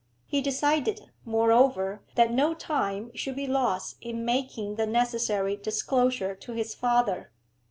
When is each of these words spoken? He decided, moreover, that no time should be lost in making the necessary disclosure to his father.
He 0.25 0.41
decided, 0.41 1.11
moreover, 1.25 2.01
that 2.15 2.31
no 2.31 2.55
time 2.55 3.11
should 3.13 3.35
be 3.35 3.45
lost 3.45 3.97
in 4.01 4.25
making 4.25 4.73
the 4.73 4.87
necessary 4.87 5.55
disclosure 5.55 6.33
to 6.33 6.53
his 6.53 6.73
father. 6.73 7.29